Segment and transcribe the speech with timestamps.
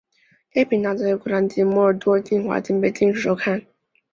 [0.51, 3.63] 该频道在乌克兰及摩尔多瓦被禁止收看。